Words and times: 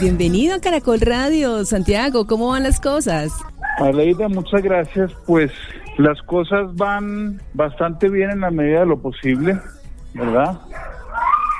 Bienvenido 0.00 0.54
a 0.54 0.60
Caracol 0.60 1.00
Radio, 1.00 1.64
Santiago. 1.64 2.24
¿Cómo 2.24 2.50
van 2.50 2.62
las 2.62 2.78
cosas? 2.78 3.32
Aleida, 3.78 4.28
muchas 4.28 4.62
gracias. 4.62 5.12
Pues 5.26 5.50
las 5.96 6.22
cosas 6.22 6.72
van 6.76 7.42
bastante 7.52 8.08
bien 8.08 8.30
en 8.30 8.40
la 8.40 8.52
medida 8.52 8.80
de 8.80 8.86
lo 8.86 9.02
posible, 9.02 9.58
¿verdad? 10.14 10.60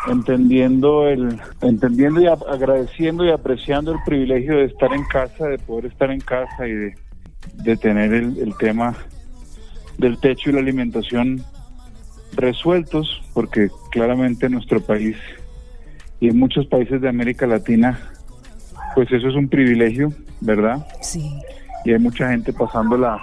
Entendiendo 0.06 1.08
el, 1.08 1.40
entendiendo 1.62 2.20
y 2.20 2.28
agradeciendo 2.28 3.24
y 3.24 3.32
apreciando 3.32 3.90
el 3.90 3.98
privilegio 4.06 4.58
de 4.58 4.66
estar 4.66 4.92
en 4.92 5.04
casa, 5.06 5.46
de 5.46 5.58
poder 5.58 5.86
estar 5.86 6.12
en 6.12 6.20
casa 6.20 6.68
y 6.68 6.72
de, 6.72 6.94
de 7.54 7.76
tener 7.76 8.12
el, 8.12 8.38
el 8.38 8.56
tema 8.56 8.94
del 9.98 10.16
techo 10.20 10.50
y 10.50 10.52
la 10.52 10.60
alimentación 10.60 11.42
resueltos, 12.36 13.20
porque 13.34 13.68
claramente 13.90 14.46
en 14.46 14.52
nuestro 14.52 14.80
país 14.80 15.16
y 16.20 16.28
en 16.28 16.38
muchos 16.38 16.66
países 16.66 17.00
de 17.00 17.08
América 17.08 17.44
Latina, 17.44 17.98
pues 18.98 19.12
eso 19.12 19.28
es 19.28 19.36
un 19.36 19.46
privilegio, 19.48 20.12
¿verdad? 20.40 20.84
Sí. 21.02 21.30
y 21.84 21.92
hay 21.92 22.00
mucha 22.00 22.30
gente 22.30 22.52
pasándola 22.52 23.20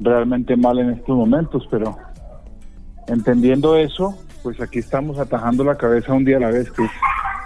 realmente 0.00 0.56
mal 0.56 0.78
en 0.78 0.92
estos 0.92 1.14
momentos, 1.14 1.68
pero 1.70 1.98
entendiendo 3.08 3.76
eso, 3.76 4.16
pues 4.42 4.58
aquí 4.62 4.78
estamos 4.78 5.18
atajando 5.18 5.62
la 5.62 5.76
cabeza 5.76 6.14
un 6.14 6.24
día 6.24 6.38
a 6.38 6.40
la 6.40 6.50
vez, 6.50 6.70
que 6.70 6.84
es 6.84 6.90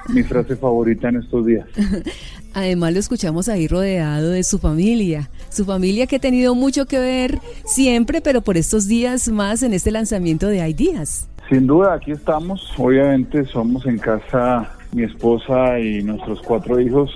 mi 0.09 0.23
frase 0.23 0.55
favorita 0.55 1.09
en 1.09 1.17
estos 1.17 1.47
días. 1.47 1.67
Además 2.55 2.93
lo 2.93 3.01
escuchamos 3.01 3.49
ahí 3.49 3.67
rodeado 3.67 4.31
de 4.31 4.45
su 4.45 4.61
familia, 4.61 5.29
su 5.49 5.65
familia 5.65 6.07
que 6.07 6.15
ha 6.15 6.21
tenido 6.21 6.55
mucho 6.55 6.87
que 6.87 7.01
ver 7.01 7.41
siempre, 7.65 8.21
pero 8.21 8.41
por 8.41 8.57
estos 8.57 8.87
días 8.87 9.29
más 9.31 9.65
en 9.65 9.73
este 9.75 9.91
lanzamiento 9.91 10.47
de 10.47 10.59
Ideas. 10.59 11.29
Sin 11.49 11.67
duda, 11.67 11.95
aquí 11.95 12.13
estamos, 12.13 12.73
obviamente 12.79 13.45
somos 13.47 13.85
en 13.85 13.99
casa 13.99 14.71
mi 14.93 15.03
esposa 15.03 15.81
y 15.81 16.05
nuestros 16.05 16.41
cuatro 16.43 16.79
hijos 16.79 17.11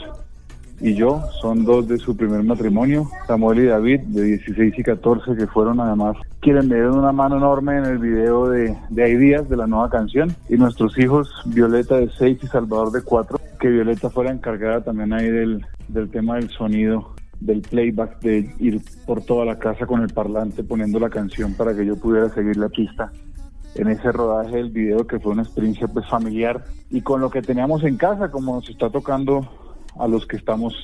y 0.83 0.94
yo, 0.94 1.22
son 1.41 1.64
dos 1.64 1.86
de 1.86 1.97
su 1.97 2.16
primer 2.16 2.42
matrimonio, 2.42 3.08
Samuel 3.28 3.61
y 3.61 3.66
David, 3.66 4.00
de 4.00 4.25
16 4.25 4.78
y 4.78 4.83
14, 4.83 5.36
que 5.36 5.47
fueron 5.47 5.78
además 5.78 6.16
quienes 6.41 6.66
me 6.66 6.75
dieron 6.75 6.98
una 6.98 7.12
mano 7.12 7.36
enorme 7.36 7.78
en 7.78 7.84
el 7.84 7.98
video 7.98 8.48
de, 8.48 8.77
de 8.91 9.10
Ideas, 9.10 9.48
de 9.48 9.56
la 9.56 9.69
nueva 9.69 9.88
canción, 9.88 10.34
y 10.48 10.56
nuestros 10.56 10.98
hijos, 10.98 11.30
Violeta 11.47 11.97
de 11.97 12.10
6 12.10 12.38
y 12.42 12.47
Salvador 12.48 12.91
de 12.91 13.03
4, 13.03 13.38
que 13.60 13.69
Violeta 13.69 14.10
fue 14.10 14.25
la 14.25 14.33
encargada 14.33 14.83
también 14.83 15.12
ahí 15.12 15.30
del, 15.30 15.64
del 15.86 16.10
tema 16.10 16.34
del 16.34 16.50
sonido, 16.50 17.14
del 17.38 17.62
playback, 17.62 18.20
de 18.20 18.53
ir 18.58 18.80
por 19.06 19.22
toda 19.22 19.44
la 19.44 19.60
casa 19.60 19.86
con 19.86 20.03
el 20.03 20.12
parlante 20.12 20.64
poniendo 20.64 20.98
la 20.98 21.10
canción 21.10 21.54
para 21.54 21.76
que 21.76 21.87
yo 21.87 21.97
pudiera 21.97 22.28
seguir 22.31 22.56
la 22.56 22.69
pista 22.69 23.12
en 23.75 23.88
ese 23.88 24.12
rodaje 24.12 24.56
del 24.56 24.71
video 24.71 25.06
que 25.06 25.19
fue 25.19 25.32
una 25.32 25.42
experiencia 25.42 25.88
pues 25.88 26.06
familiar 26.09 26.65
y 26.91 27.00
con 27.00 27.21
lo 27.21 27.31
que 27.31 27.41
teníamos 27.41 27.82
en 27.84 27.97
casa 27.97 28.31
como 28.31 28.56
nos 28.56 28.69
está 28.69 28.91
tocando 28.91 29.48
a 29.98 30.08
los 30.08 30.26
que 30.26 30.36
estamos 30.36 30.75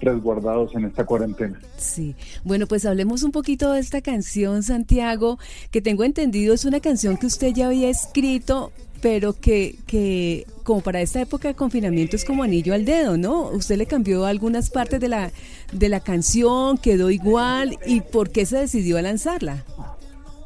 resguardados 0.00 0.74
en 0.74 0.84
esta 0.84 1.04
cuarentena. 1.04 1.58
Sí. 1.76 2.14
Bueno, 2.44 2.66
pues 2.66 2.84
hablemos 2.86 3.22
un 3.22 3.32
poquito 3.32 3.72
de 3.72 3.80
esta 3.80 4.00
canción, 4.00 4.62
Santiago, 4.62 5.38
que 5.70 5.82
tengo 5.82 6.04
entendido 6.04 6.54
es 6.54 6.64
una 6.64 6.80
canción 6.80 7.16
que 7.16 7.26
usted 7.26 7.52
ya 7.52 7.66
había 7.66 7.88
escrito, 7.88 8.72
pero 9.00 9.32
que, 9.32 9.76
que 9.86 10.46
como 10.62 10.80
para 10.80 11.00
esta 11.00 11.20
época 11.20 11.48
de 11.48 11.54
confinamiento 11.54 12.16
es 12.16 12.24
como 12.24 12.42
anillo 12.42 12.74
al 12.74 12.84
dedo, 12.84 13.16
¿no? 13.16 13.48
Usted 13.50 13.76
le 13.76 13.86
cambió 13.86 14.24
algunas 14.24 14.70
partes 14.70 15.00
de 15.00 15.08
la, 15.08 15.30
de 15.72 15.88
la 15.88 16.00
canción, 16.00 16.78
quedó 16.78 17.10
igual, 17.10 17.78
¿y 17.86 18.00
por 18.00 18.30
qué 18.30 18.46
se 18.46 18.58
decidió 18.58 18.98
a 18.98 19.02
lanzarla? 19.02 19.64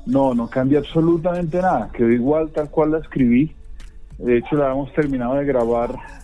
No, 0.04 0.34
no 0.34 0.48
cambia 0.48 0.80
absolutamente 0.80 1.60
nada, 1.60 1.90
quedó 1.92 2.10
igual 2.10 2.50
tal 2.50 2.70
cual 2.70 2.92
la 2.92 2.98
escribí. 2.98 3.54
De 4.18 4.38
hecho 4.38 4.56
la 4.56 4.72
hemos 4.72 4.92
terminado 4.92 5.34
de 5.34 5.44
grabar 5.44 6.21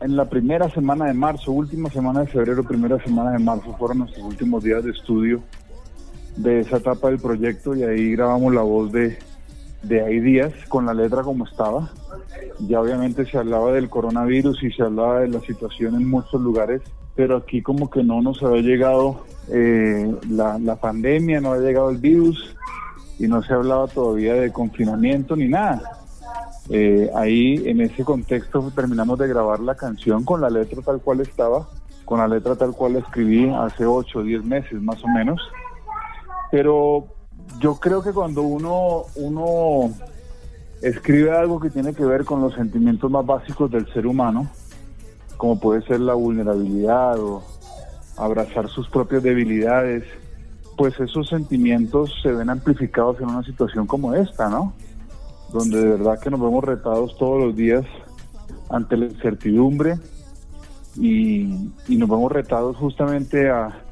en 0.00 0.16
la 0.16 0.28
primera 0.28 0.68
semana 0.70 1.06
de 1.06 1.14
marzo, 1.14 1.52
última 1.52 1.90
semana 1.90 2.20
de 2.20 2.26
febrero, 2.26 2.62
primera 2.62 3.02
semana 3.02 3.32
de 3.32 3.38
marzo 3.38 3.74
fueron 3.78 3.98
nuestros 3.98 4.24
últimos 4.24 4.62
días 4.62 4.84
de 4.84 4.92
estudio 4.92 5.42
de 6.36 6.60
esa 6.60 6.76
etapa 6.76 7.08
del 7.08 7.18
proyecto 7.18 7.74
y 7.74 7.82
ahí 7.82 8.12
grabamos 8.12 8.54
la 8.54 8.62
voz 8.62 8.92
de, 8.92 9.18
de 9.82 10.02
ahí 10.02 10.20
días 10.20 10.52
con 10.68 10.86
la 10.86 10.94
letra 10.94 11.22
como 11.22 11.44
estaba. 11.44 11.90
Ya 12.60 12.80
obviamente 12.80 13.26
se 13.26 13.38
hablaba 13.38 13.72
del 13.72 13.88
coronavirus 13.88 14.62
y 14.62 14.70
se 14.70 14.82
hablaba 14.82 15.20
de 15.20 15.28
la 15.28 15.40
situación 15.40 15.96
en 15.96 16.08
muchos 16.08 16.40
lugares, 16.40 16.82
pero 17.16 17.36
aquí 17.36 17.60
como 17.60 17.90
que 17.90 18.04
no 18.04 18.22
nos 18.22 18.42
había 18.42 18.62
llegado 18.62 19.24
eh, 19.48 20.14
la, 20.30 20.58
la 20.58 20.76
pandemia, 20.76 21.40
no 21.40 21.52
había 21.52 21.68
llegado 21.68 21.90
el 21.90 21.98
virus 21.98 22.56
y 23.18 23.26
no 23.26 23.42
se 23.42 23.52
hablaba 23.52 23.88
todavía 23.88 24.34
de 24.34 24.52
confinamiento 24.52 25.34
ni 25.34 25.48
nada. 25.48 25.97
Eh, 26.70 27.10
ahí 27.14 27.62
en 27.66 27.80
ese 27.80 28.04
contexto 28.04 28.70
terminamos 28.74 29.18
de 29.18 29.28
grabar 29.28 29.60
la 29.60 29.74
canción 29.74 30.24
con 30.24 30.40
la 30.40 30.50
letra 30.50 30.82
tal 30.82 31.00
cual 31.00 31.20
estaba, 31.20 31.66
con 32.04 32.18
la 32.18 32.28
letra 32.28 32.56
tal 32.56 32.72
cual 32.72 32.94
la 32.94 32.98
escribí 32.98 33.48
hace 33.50 33.86
8 33.86 34.18
o 34.18 34.22
10 34.22 34.44
meses 34.44 34.80
más 34.82 35.02
o 35.02 35.08
menos. 35.08 35.40
Pero 36.50 37.06
yo 37.60 37.76
creo 37.76 38.02
que 38.02 38.12
cuando 38.12 38.42
uno, 38.42 39.04
uno 39.16 39.94
escribe 40.82 41.36
algo 41.36 41.58
que 41.58 41.70
tiene 41.70 41.94
que 41.94 42.04
ver 42.04 42.24
con 42.24 42.40
los 42.40 42.54
sentimientos 42.54 43.10
más 43.10 43.24
básicos 43.24 43.70
del 43.70 43.90
ser 43.92 44.06
humano, 44.06 44.48
como 45.36 45.58
puede 45.58 45.82
ser 45.82 46.00
la 46.00 46.14
vulnerabilidad 46.14 47.18
o 47.18 47.42
abrazar 48.16 48.68
sus 48.68 48.88
propias 48.88 49.22
debilidades, 49.22 50.04
pues 50.76 50.98
esos 51.00 51.28
sentimientos 51.28 52.12
se 52.22 52.30
ven 52.30 52.50
amplificados 52.50 53.20
en 53.20 53.28
una 53.28 53.42
situación 53.42 53.86
como 53.86 54.14
esta, 54.14 54.48
¿no? 54.48 54.74
Donde 55.52 55.80
de 55.80 55.88
verdad 55.88 56.20
que 56.20 56.30
nos 56.30 56.40
vemos 56.40 56.62
retados 56.64 57.16
todos 57.16 57.42
los 57.42 57.56
días 57.56 57.84
ante 58.70 58.96
la 58.96 59.06
incertidumbre 59.06 59.94
y, 60.96 61.70
y 61.88 61.96
nos 61.96 62.08
vemos 62.08 62.30
retados 62.30 62.76
justamente 62.76 63.48
a, 63.50 63.82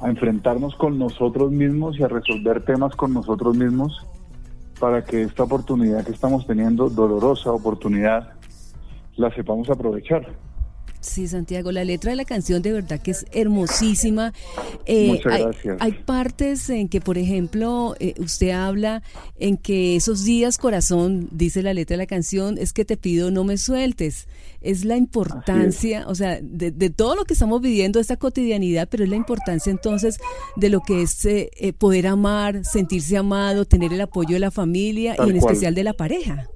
a 0.00 0.08
enfrentarnos 0.08 0.74
con 0.76 0.98
nosotros 0.98 1.50
mismos 1.50 1.98
y 1.98 2.02
a 2.02 2.08
resolver 2.08 2.64
temas 2.64 2.94
con 2.96 3.12
nosotros 3.12 3.56
mismos 3.56 4.06
para 4.78 5.04
que 5.04 5.22
esta 5.22 5.44
oportunidad 5.44 6.04
que 6.04 6.12
estamos 6.12 6.46
teniendo, 6.46 6.90
dolorosa 6.90 7.52
oportunidad, 7.52 8.34
la 9.16 9.32
sepamos 9.34 9.70
aprovechar. 9.70 10.26
Sí, 11.04 11.28
Santiago, 11.28 11.70
la 11.70 11.84
letra 11.84 12.10
de 12.10 12.16
la 12.16 12.24
canción 12.24 12.62
de 12.62 12.72
verdad 12.72 12.98
que 13.00 13.10
es 13.10 13.26
hermosísima. 13.32 14.32
Eh, 14.86 15.08
Muchas 15.08 15.32
hay, 15.32 15.42
gracias. 15.42 15.76
hay 15.80 15.92
partes 15.92 16.70
en 16.70 16.88
que, 16.88 17.00
por 17.00 17.18
ejemplo, 17.18 17.94
eh, 18.00 18.14
usted 18.18 18.50
habla 18.50 19.02
en 19.38 19.58
que 19.58 19.96
esos 19.96 20.24
días, 20.24 20.56
corazón, 20.56 21.28
dice 21.30 21.62
la 21.62 21.74
letra 21.74 21.94
de 21.94 21.98
la 21.98 22.06
canción, 22.06 22.56
es 22.58 22.72
que 22.72 22.84
te 22.86 22.96
pido 22.96 23.30
no 23.30 23.44
me 23.44 23.58
sueltes. 23.58 24.26
Es 24.62 24.86
la 24.86 24.96
importancia, 24.96 26.04
o 26.08 26.14
sea, 26.14 26.38
de, 26.40 26.70
de 26.70 26.88
todo 26.88 27.16
lo 27.16 27.24
que 27.26 27.34
estamos 27.34 27.60
viviendo, 27.60 28.00
esta 28.00 28.16
cotidianidad, 28.16 28.88
pero 28.90 29.04
es 29.04 29.10
la 29.10 29.16
importancia 29.16 29.70
entonces 29.70 30.16
de 30.56 30.70
lo 30.70 30.80
que 30.80 31.02
es 31.02 31.22
eh, 31.26 31.50
eh, 31.58 31.74
poder 31.74 32.06
amar, 32.06 32.64
sentirse 32.64 33.18
amado, 33.18 33.66
tener 33.66 33.92
el 33.92 34.00
apoyo 34.00 34.34
de 34.36 34.40
la 34.40 34.50
familia 34.50 35.16
Tal 35.16 35.28
y 35.28 35.30
en 35.32 35.38
cual. 35.40 35.52
especial 35.52 35.74
de 35.74 35.84
la 35.84 35.92
pareja. 35.92 36.48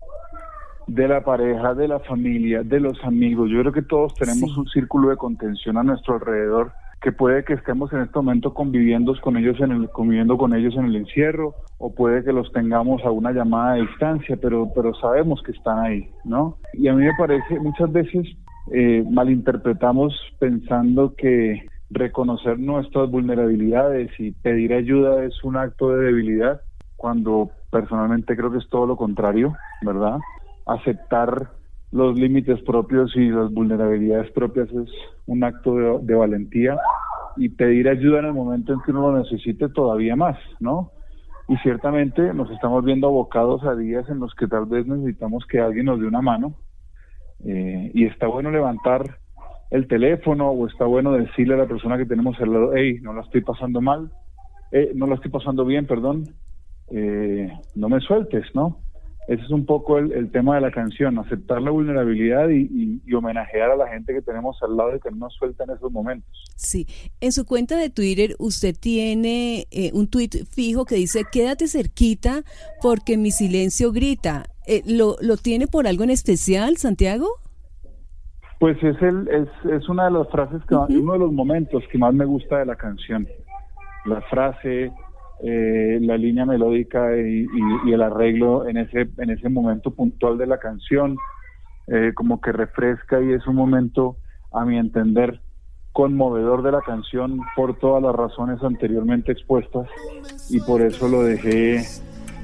De 0.88 1.06
la 1.06 1.22
pareja, 1.22 1.74
de 1.74 1.86
la 1.86 2.00
familia, 2.00 2.62
de 2.62 2.80
los 2.80 3.02
amigos. 3.04 3.50
Yo 3.50 3.60
creo 3.60 3.72
que 3.72 3.82
todos 3.82 4.14
tenemos 4.16 4.52
Sí. 4.54 4.60
un 4.60 4.66
círculo 4.68 5.10
de 5.10 5.16
contención 5.16 5.76
a 5.76 5.82
nuestro 5.82 6.14
alrededor 6.14 6.72
que 7.00 7.12
puede 7.12 7.44
que 7.44 7.52
estemos 7.52 7.92
en 7.92 8.00
este 8.00 8.18
momento 8.18 8.52
conviviendo 8.52 9.14
con 9.20 9.36
ellos 9.36 9.60
en 9.60 9.70
el 9.70 9.88
conviviendo 9.90 10.36
con 10.36 10.52
ellos 10.52 10.74
en 10.76 10.86
el 10.86 10.96
encierro 10.96 11.54
o 11.78 11.94
puede 11.94 12.24
que 12.24 12.32
los 12.32 12.50
tengamos 12.52 13.04
a 13.04 13.10
una 13.12 13.30
llamada 13.30 13.74
de 13.74 13.82
distancia, 13.82 14.36
pero 14.40 14.68
pero 14.74 14.92
sabemos 14.94 15.40
que 15.44 15.52
están 15.52 15.78
ahí, 15.78 16.10
¿no? 16.24 16.56
Y 16.72 16.88
a 16.88 16.94
mí 16.94 17.04
me 17.04 17.14
parece 17.16 17.60
muchas 17.60 17.92
veces 17.92 18.26
eh, 18.72 19.04
malinterpretamos 19.08 20.12
pensando 20.40 21.14
que 21.14 21.62
reconocer 21.90 22.58
nuestras 22.58 23.08
vulnerabilidades 23.10 24.10
y 24.18 24.32
pedir 24.32 24.72
ayuda 24.74 25.24
es 25.24 25.42
un 25.44 25.56
acto 25.56 25.90
de 25.90 26.04
debilidad 26.06 26.60
cuando 26.96 27.50
personalmente 27.70 28.36
creo 28.36 28.50
que 28.50 28.58
es 28.58 28.68
todo 28.68 28.86
lo 28.86 28.96
contrario, 28.96 29.54
¿verdad? 29.82 30.18
Aceptar 30.68 31.50
los 31.90 32.18
límites 32.18 32.60
propios 32.62 33.14
y 33.16 33.30
las 33.30 33.50
vulnerabilidades 33.52 34.30
propias 34.32 34.68
es 34.68 34.90
un 35.26 35.42
acto 35.42 35.98
de, 36.00 36.14
valentía 36.14 36.76
y 37.36 37.48
pedir 37.48 37.88
ayuda 37.88 38.20
en 38.20 38.26
el 38.26 38.34
momento 38.34 38.72
en 38.72 38.80
que 38.82 38.90
uno 38.90 39.10
lo 39.10 39.18
necesite 39.18 39.68
todavía 39.70 40.14
más, 40.14 40.36
¿no? 40.60 40.92
Y 41.48 41.56
ciertamente 41.58 42.34
nos 42.34 42.50
estamos 42.50 42.84
viendo 42.84 43.08
abocados 43.08 43.64
a 43.64 43.74
días 43.74 44.08
en 44.10 44.20
los 44.20 44.34
que 44.34 44.46
tal 44.46 44.66
vez 44.66 44.86
necesitamos 44.86 45.46
que 45.46 45.60
alguien 45.60 45.86
nos 45.86 45.98
dé 45.98 46.06
una 46.06 46.20
mano 46.20 46.54
eh, 47.44 47.90
y 47.94 48.04
está 48.04 48.26
bueno 48.26 48.50
levantar 48.50 49.18
el 49.70 49.86
teléfono 49.86 50.50
o 50.50 50.66
está 50.66 50.84
bueno 50.84 51.12
decirle 51.12 51.54
a 51.54 51.58
la 51.58 51.66
persona 51.66 51.96
que 51.96 52.06
tenemos 52.06 52.38
al 52.40 52.52
lado, 52.52 52.72
hey, 52.74 52.98
no 53.00 53.14
la 53.14 53.22
estoy 53.22 53.40
pasando 53.42 53.80
mal, 53.80 54.10
eh, 54.72 54.92
no 54.94 55.06
lo 55.06 55.14
estoy 55.14 55.30
pasando 55.30 55.64
bien, 55.64 55.86
perdón, 55.86 56.24
eh, 56.90 57.50
no 57.74 57.88
me 57.88 58.00
sueltes, 58.00 58.44
¿no? 58.54 58.78
Ese 59.28 59.42
es 59.42 59.50
un 59.50 59.66
poco 59.66 59.98
el, 59.98 60.30
tema 60.30 60.54
de 60.54 60.62
la 60.62 60.70
canción, 60.70 61.18
aceptar 61.18 61.60
la 61.60 61.70
vulnerabilidad 61.70 62.48
y, 62.48 62.98
homenajear 63.14 63.70
a 63.70 63.76
la 63.76 63.86
gente 63.88 64.14
que 64.14 64.22
tenemos 64.22 64.56
al 64.62 64.74
lado 64.74 64.96
y 64.96 65.00
que 65.00 65.10
no 65.10 65.18
nos 65.18 65.34
suelta 65.34 65.64
en 65.64 65.70
esos 65.70 65.92
momentos. 65.92 66.30
Sí, 66.56 66.86
en 67.20 67.32
su 67.32 67.44
cuenta 67.44 67.76
de 67.76 67.90
Twitter 67.90 68.36
usted 68.38 68.74
tiene 68.74 69.66
eh, 69.70 69.90
un 69.92 70.08
tuit 70.08 70.34
fijo 70.50 70.86
que 70.86 70.94
dice, 70.94 71.24
quédate 71.30 71.68
cerquita 71.68 72.42
porque 72.80 73.18
mi 73.18 73.30
silencio 73.30 73.92
grita. 73.92 74.46
Eh, 74.66 74.82
¿lo, 74.86 75.16
¿Lo 75.20 75.36
tiene 75.36 75.66
por 75.66 75.86
algo 75.86 76.04
en 76.04 76.10
especial, 76.10 76.78
Santiago? 76.78 77.28
Pues 78.58 78.82
es, 78.82 79.00
el, 79.02 79.28
es, 79.28 79.48
es 79.70 79.88
una 79.90 80.06
de 80.06 80.12
las 80.12 80.28
frases, 80.30 80.62
que, 80.66 80.74
uno 80.74 81.12
de 81.12 81.18
los 81.18 81.32
momentos 81.32 81.84
que 81.92 81.98
más 81.98 82.14
me 82.14 82.24
gusta 82.24 82.60
de 82.60 82.64
la 82.64 82.76
canción. 82.76 83.28
La 84.06 84.22
frase, 84.22 84.90
eh, 85.42 85.98
la 86.00 86.16
línea 86.16 86.44
melódica 86.44 87.16
y, 87.16 87.46
el 87.92 88.02
arreglo 88.02 88.68
en 88.68 88.76
ese, 88.76 89.08
en 89.18 89.30
ese 89.30 89.48
momento 89.48 89.92
puntual 89.92 90.36
de 90.38 90.46
la 90.46 90.58
canción, 90.58 91.16
eh, 91.86 92.12
como 92.14 92.40
que 92.40 92.52
refresca 92.52 93.20
y 93.20 93.32
es 93.32 93.46
un 93.46 93.56
momento, 93.56 94.16
a 94.52 94.64
mi 94.64 94.78
entender, 94.78 95.40
conmovedor 95.92 96.62
de 96.62 96.72
la 96.72 96.80
canción 96.82 97.40
por 97.56 97.78
todas 97.78 98.02
las 98.02 98.14
razones 98.14 98.62
anteriormente 98.62 99.32
expuestas 99.32 99.88
y 100.50 100.60
por 100.60 100.82
eso 100.82 101.08
lo 101.08 101.22
dejé, 101.22 101.82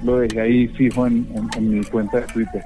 lo 0.03 0.19
dejé 0.19 0.41
ahí 0.41 0.69
fijo 0.69 1.07
en, 1.07 1.27
en 1.57 1.71
mi 1.71 1.85
cuenta 1.85 2.21
de 2.21 2.27
Twitter. 2.27 2.63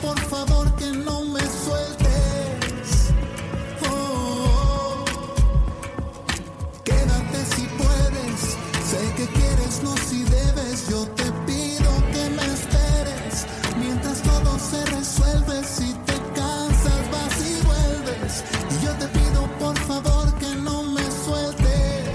por 0.00 0.18
favor. 0.30 0.59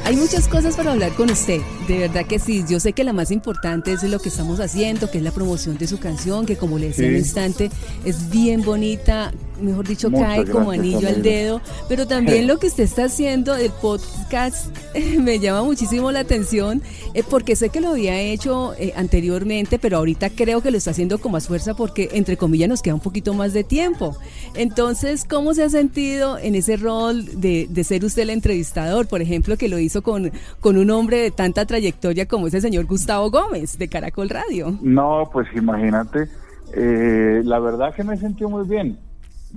Hay 0.05 0.17
muchas 0.17 0.47
cosas 0.47 0.75
para 0.75 0.91
hablar 0.91 1.13
con 1.13 1.31
usted, 1.31 1.61
de 1.87 1.97
verdad 1.97 2.27
que 2.27 2.37
sí. 2.37 2.63
Yo 2.69 2.79
sé 2.79 2.93
que 2.93 3.03
la 3.03 3.11
más 3.11 3.31
importante 3.31 3.91
es 3.91 4.03
lo 4.03 4.19
que 4.19 4.29
estamos 4.29 4.59
haciendo, 4.59 5.09
que 5.09 5.17
es 5.17 5.23
la 5.23 5.31
promoción 5.31 5.79
de 5.79 5.87
su 5.87 5.97
canción, 5.97 6.45
que 6.45 6.57
como 6.57 6.77
le 6.77 6.89
decía 6.89 7.07
en 7.07 7.13
un 7.13 7.17
instante, 7.17 7.71
es 8.05 8.29
bien 8.29 8.61
bonita, 8.61 9.33
mejor 9.59 9.87
dicho, 9.87 10.11
cae 10.11 10.45
como 10.45 10.71
anillo 10.71 11.07
al 11.07 11.21
dedo, 11.21 11.61
pero 11.87 12.07
también 12.07 12.47
lo 12.47 12.57
que 12.57 12.67
usted 12.67 12.83
está 12.83 13.05
haciendo, 13.05 13.55
el 13.55 13.71
podcast, 13.71 14.75
me 15.19 15.39
llama 15.39 15.63
muchísimo 15.63 16.11
la 16.11 16.21
atención, 16.21 16.81
eh, 17.13 17.23
porque 17.29 17.55
sé 17.55 17.69
que 17.69 17.81
lo 17.81 17.89
había 17.89 18.19
hecho 18.19 18.73
eh, 18.77 18.93
anteriormente, 18.95 19.79
pero 19.79 19.97
ahorita 19.97 20.29
creo 20.29 20.61
que 20.61 20.71
lo 20.71 20.77
está 20.77 20.91
haciendo 20.91 21.19
con 21.19 21.31
más 21.31 21.47
fuerza 21.47 21.73
porque, 21.73 22.09
entre 22.13 22.37
comillas, 22.37 22.69
nos 22.69 22.81
queda 22.81 22.95
un 22.95 23.01
poquito 23.01 23.33
más 23.33 23.53
de 23.53 23.63
tiempo. 23.63 24.15
Entonces, 24.55 25.25
¿cómo 25.25 25.53
se 25.53 25.63
ha 25.63 25.69
sentido 25.69 26.37
en 26.37 26.55
ese 26.55 26.77
rol 26.77 27.25
de, 27.39 27.67
de 27.69 27.83
ser 27.83 28.03
usted 28.05 28.23
el 28.23 28.29
entrevistador, 28.31 29.07
por 29.07 29.21
ejemplo, 29.21 29.57
que 29.57 29.67
lo 29.67 29.79
hizo 29.79 30.01
con, 30.01 30.31
con 30.59 30.77
un 30.77 30.89
hombre 30.91 31.17
de 31.17 31.31
tanta 31.31 31.65
trayectoria 31.65 32.27
como 32.27 32.47
ese 32.47 32.61
señor 32.61 32.85
Gustavo 32.85 33.29
Gómez 33.31 33.77
de 33.77 33.87
Caracol 33.87 34.29
Radio? 34.29 34.77
No, 34.81 35.29
pues 35.31 35.47
imagínate. 35.55 36.27
Eh, 36.73 37.41
la 37.43 37.59
verdad 37.59 37.93
que 37.93 38.03
me 38.03 38.17
sentí 38.17 38.43
muy 38.45 38.67
bien 38.67 38.97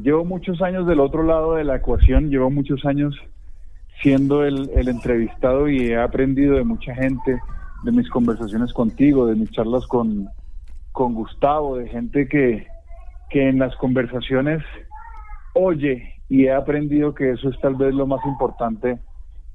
llevo 0.02 0.24
muchos 0.24 0.62
años 0.62 0.86
del 0.86 1.00
otro 1.00 1.22
lado 1.22 1.54
de 1.54 1.64
la 1.64 1.76
ecuación, 1.76 2.30
llevo 2.30 2.50
muchos 2.50 2.84
años 2.84 3.14
siendo 4.02 4.44
el, 4.44 4.70
entrevistado 4.76 5.68
y 5.68 5.88
he 5.88 6.00
aprendido 6.00 6.56
de 6.56 6.64
mucha 6.64 6.94
gente, 6.94 7.40
de 7.82 7.92
mis 7.92 8.08
conversaciones 8.08 8.72
contigo, 8.72 9.26
de 9.26 9.34
mis 9.34 9.50
charlas 9.50 9.86
con, 9.86 10.28
con 10.92 11.14
Gustavo, 11.14 11.76
de 11.76 11.88
gente 11.88 12.28
que, 12.28 12.66
que 13.30 13.48
en 13.48 13.58
las 13.58 13.74
conversaciones 13.76 14.62
oye 15.54 16.14
y 16.28 16.44
he 16.44 16.52
aprendido 16.52 17.14
que 17.14 17.30
eso 17.30 17.48
es 17.48 17.58
tal 17.60 17.74
vez 17.74 17.94
lo 17.94 18.06
más 18.06 18.24
importante 18.24 18.98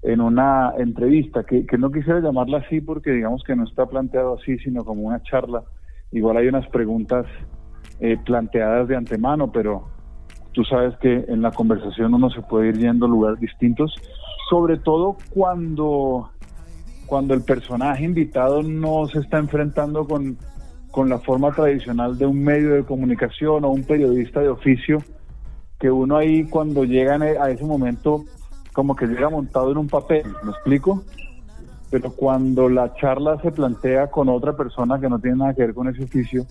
en 0.01 0.19
una 0.19 0.73
entrevista, 0.77 1.45
que, 1.45 1.65
que 1.65 1.77
no 1.77 1.89
quisiera 1.89 2.19
llamarla 2.19 2.57
así 2.57 2.81
porque 2.81 3.11
digamos 3.11 3.41
que 3.43 3.55
no 3.55 3.63
está 3.63 3.85
planteado 3.85 4.35
así, 4.35 4.57
sino 4.59 4.83
como 4.83 5.03
una 5.03 5.23
charla. 5.23 5.63
Igual 6.11 6.37
hay 6.37 6.47
unas 6.47 6.67
preguntas 6.67 7.25
eh, 8.01 8.17
planteadas 8.25 8.89
de 8.89 8.97
antemano, 8.97 9.51
pero 9.51 9.92
Tú 10.53 10.63
sabes 10.63 10.95
que 10.97 11.25
en 11.27 11.41
la 11.41 11.51
conversación 11.51 12.13
uno 12.13 12.29
se 12.29 12.41
puede 12.41 12.69
ir 12.69 12.77
yendo 12.77 13.05
a 13.05 13.09
lugares 13.09 13.39
distintos, 13.39 13.93
sobre 14.49 14.77
todo 14.77 15.17
cuando, 15.33 16.29
cuando 17.07 17.33
el 17.33 17.43
personaje 17.43 18.05
invitado 18.05 18.61
no 18.61 19.07
se 19.07 19.19
está 19.19 19.39
enfrentando 19.39 20.05
con, 20.05 20.37
con 20.91 21.09
la 21.09 21.17
forma 21.17 21.51
tradicional 21.51 22.17
de 22.17 22.27
un 22.27 22.43
medio 22.43 22.75
de 22.75 22.83
comunicación 22.83 23.65
o 23.65 23.69
un 23.69 23.83
periodista 23.83 24.41
de 24.41 24.49
oficio, 24.49 24.99
que 25.79 25.89
uno 25.89 26.17
ahí 26.17 26.45
cuando 26.45 26.83
llega 26.83 27.15
a 27.15 27.49
ese 27.49 27.65
momento 27.65 28.23
como 28.73 28.95
que 28.95 29.07
llega 29.07 29.29
montado 29.29 29.71
en 29.71 29.77
un 29.77 29.87
papel, 29.87 30.23
¿me 30.43 30.51
explico? 30.51 31.03
Pero 31.89 32.11
cuando 32.11 32.69
la 32.69 32.93
charla 32.95 33.39
se 33.41 33.51
plantea 33.51 34.07
con 34.07 34.29
otra 34.29 34.55
persona 34.55 34.99
que 34.99 35.09
no 35.09 35.19
tiene 35.19 35.37
nada 35.37 35.53
que 35.53 35.61
ver 35.61 35.73
con 35.73 35.87
ese 35.87 36.03
oficio, 36.03 36.45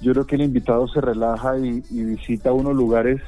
yo 0.00 0.12
creo 0.12 0.26
que 0.26 0.36
el 0.36 0.42
invitado 0.42 0.86
se 0.88 1.00
relaja 1.00 1.58
y, 1.58 1.80
visita 1.90 2.52
unos 2.52 2.74
lugares 2.74 3.20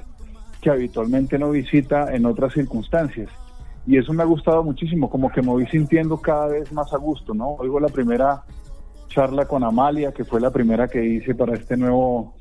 que 0.67 0.73
habitualmente 0.73 1.39
no 1.39 1.53
visita 1.53 2.13
en 2.13 2.27
otras 2.27 2.53
circunstancias. 2.53 3.29
Y 3.87 3.99
eso 3.99 4.13
me 4.13 4.25
ha 4.25 4.27
gustado 4.27 4.65
muchísimo, 4.65 5.09
como 5.09 5.31
que 5.31 5.41
me 5.41 5.51
voy 5.51 5.65
sintiendo 5.69 6.17
cada 6.17 6.49
vez 6.49 6.73
más 6.73 6.93
a 6.93 6.97
gusto, 6.97 7.35
¿no? 7.35 7.51
Oigo 7.51 7.79
la 7.79 7.87
primera 7.87 8.43
charla 9.07 9.45
con 9.45 9.63
Amalia, 9.63 10.11
que 10.11 10.25
fue 10.25 10.41
la 10.41 10.51
primera 10.51 10.89
que 10.89 11.05
hice 11.05 11.37
para 11.37 11.55
este 11.55 11.77
nuevo, 11.77 12.35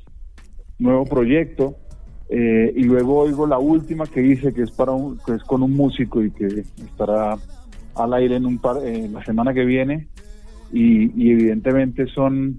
nuevo 0.80 1.04
proyecto. 1.04 1.76
Eh, 2.28 2.72
y 2.74 2.82
luego 2.82 3.20
oigo 3.20 3.46
la 3.46 3.58
última 3.58 4.06
que 4.06 4.22
hice, 4.26 4.52
que 4.52 4.62
es, 4.62 4.72
para 4.72 4.90
que 5.24 5.34
es 5.34 5.44
con 5.44 5.62
un 5.62 5.74
músico 5.74 6.20
y 6.20 6.32
que 6.32 6.64
estará 6.84 7.36
al 7.94 8.12
aire 8.14 8.34
en 8.34 8.46
un 8.46 8.58
par, 8.58 8.78
eh, 8.82 9.08
la 9.08 9.24
semana 9.24 9.54
que 9.54 9.64
viene. 9.64 10.08
y 10.72 11.30
evidentemente 11.30 12.06
son 12.08 12.58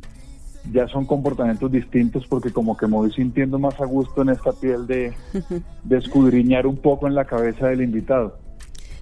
ya 0.72 0.88
son 0.88 1.06
comportamientos 1.06 1.72
distintos 1.72 2.26
porque 2.28 2.52
como 2.52 2.76
que 2.76 2.88
me 2.88 2.94
voy 2.94 3.12
sintiendo 3.12 3.60
más 3.60 3.80
a 3.80 3.86
gusto 3.86 4.22
en 4.22 4.30
esta 4.30 4.52
piel 4.52 4.88
de, 4.88 5.14
escudriñar 5.90 6.68
un 6.68 6.78
poco 6.78 7.08
en 7.08 7.16
la 7.16 7.26
cabeza 7.26 7.68
del 7.68 7.82
invitado. 7.82 8.38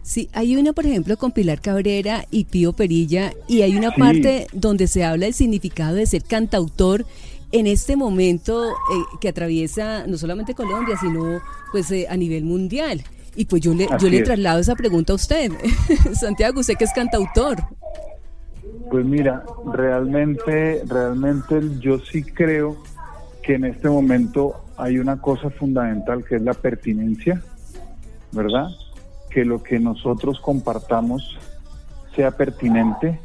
Sí, 0.02 0.30
hay 0.34 0.56
una, 0.56 0.72
por 0.74 0.86
ejemplo, 0.86 1.18
con 1.18 1.32
Pilar 1.32 1.62
Cabrera 1.62 2.26
y 2.30 2.46
Pío 2.46 2.74
Perilla, 2.74 3.34
y 3.48 3.64
hay 3.64 3.76
una 3.76 3.90
parte 3.90 4.46
donde 4.54 4.86
se 4.86 5.04
habla 5.04 5.26
del 5.26 5.34
significado 5.34 5.96
de 5.96 6.06
ser 6.06 6.24
cantautor 6.24 7.08
en 7.52 7.66
este 7.66 7.96
momento 7.96 8.70
eh, 8.70 8.74
que 9.20 9.30
atraviesa 9.30 10.06
no 10.06 10.18
solamente 10.18 10.54
Colombia, 10.54 10.96
sino 11.00 11.42
pues 11.72 11.90
eh, 11.92 12.06
a 12.08 12.18
nivel 12.18 12.44
mundial. 12.44 13.04
Y 13.36 13.46
pues 13.46 13.62
yo 13.62 13.74
le, 13.74 13.88
yo 14.00 14.08
le 14.08 14.22
traslado 14.22 14.60
esa 14.60 14.76
pregunta 14.76 15.14
a 15.14 15.16
usted, 15.16 15.52
Santiago, 16.14 16.60
usted 16.60 16.76
que 16.76 16.86
es 16.86 16.94
cantautor. 16.94 17.58
Pues 18.90 19.06
mira, 19.06 19.44
realmente, 19.74 20.84
realmente 20.88 21.62
yo 21.80 22.00
sí 22.00 22.24
creo 22.24 22.78
que 23.42 23.56
en 23.56 23.66
este 23.66 23.90
momento 23.90 24.66
hay 24.78 25.00
una 25.00 25.22
cosa 25.22 25.50
fundamental 25.50 26.24
que 26.24 26.36
es 26.36 26.42
la 26.42 26.54
pertinencia, 26.54 27.42
¿verdad? 28.32 28.70
Que 29.30 29.46
lo 29.46 29.64
que 29.64 29.80
nosotros 29.80 30.40
compartamos 30.40 31.38
sea 32.16 32.32
pertinente 32.32 33.20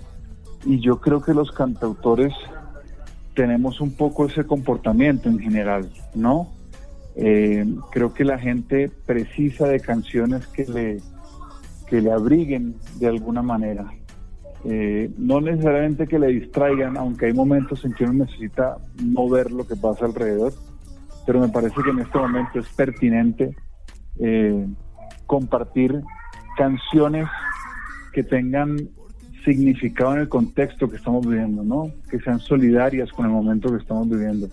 y 0.64 0.80
yo 0.80 1.00
creo 1.00 1.22
que 1.22 1.34
los 1.34 1.52
cantautores 1.52 2.32
tenemos 3.34 3.80
un 3.80 3.92
poco 3.92 4.26
ese 4.26 4.44
comportamiento 4.44 5.28
en 5.28 5.38
general, 5.38 5.90
¿no? 6.14 6.48
Eh, 7.16 7.66
creo 7.90 8.12
que 8.12 8.24
la 8.24 8.38
gente 8.38 8.90
precisa 9.06 9.66
de 9.66 9.80
canciones 9.80 10.46
que 10.48 10.64
le, 10.66 11.00
que 11.88 12.00
le 12.00 12.12
abriguen 12.12 12.76
de 12.96 13.08
alguna 13.08 13.42
manera. 13.42 13.92
Eh, 14.64 15.10
no 15.16 15.40
necesariamente 15.40 16.06
que 16.06 16.18
le 16.18 16.28
distraigan, 16.28 16.96
aunque 16.96 17.26
hay 17.26 17.32
momentos 17.32 17.84
en 17.84 17.94
que 17.94 18.04
uno 18.04 18.24
necesita 18.24 18.76
no 19.02 19.28
ver 19.28 19.50
lo 19.50 19.66
que 19.66 19.76
pasa 19.76 20.04
alrededor, 20.04 20.52
pero 21.26 21.40
me 21.40 21.48
parece 21.48 21.76
que 21.82 21.90
en 21.90 22.00
este 22.00 22.18
momento 22.18 22.58
es 22.58 22.68
pertinente 22.68 23.56
eh, 24.18 24.66
compartir 25.26 26.02
canciones 26.56 27.26
que 28.12 28.22
tengan 28.22 28.76
significado 29.44 30.14
en 30.14 30.20
el 30.20 30.28
contexto 30.28 30.90
que 30.90 30.96
estamos 30.96 31.26
viviendo, 31.26 31.62
¿no? 31.62 31.90
Que 32.10 32.18
sean 32.20 32.38
solidarias 32.40 33.10
con 33.12 33.24
el 33.24 33.32
momento 33.32 33.70
que 33.70 33.78
estamos 33.78 34.08
viviendo. 34.08 34.48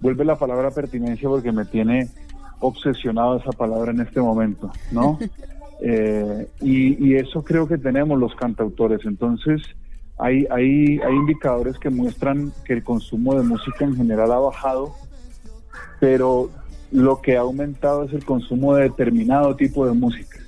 Vuelve 0.00 0.24
la 0.24 0.36
palabra 0.36 0.70
pertinencia 0.70 1.28
porque 1.28 1.52
me 1.52 1.64
tiene 1.64 2.08
obsesionado 2.58 3.36
esa 3.36 3.52
palabra 3.52 3.92
en 3.92 4.00
este 4.00 4.20
momento, 4.20 4.72
¿no? 4.90 5.18
Eh, 5.80 6.48
y, 6.60 7.14
eso 7.14 7.42
creo 7.42 7.66
que 7.66 7.78
tenemos 7.78 8.18
los 8.18 8.34
cantautores. 8.34 9.00
Entonces, 9.04 9.62
hay, 10.18 10.46
hay, 10.50 10.98
hay 11.00 11.14
indicadores 11.14 11.78
que 11.78 11.90
muestran 11.90 12.52
que 12.64 12.74
el 12.74 12.82
consumo 12.82 13.34
de 13.34 13.42
música 13.42 13.84
en 13.84 13.96
general 13.96 14.32
ha 14.32 14.38
bajado, 14.38 14.94
pero 16.00 16.50
lo 16.90 17.20
que 17.20 17.36
ha 17.36 17.40
aumentado 17.40 18.04
es 18.04 18.12
el 18.12 18.24
consumo 18.24 18.74
de 18.74 18.84
determinado 18.84 19.56
tipo 19.56 19.86
de 19.86 19.92
música, 19.92 20.38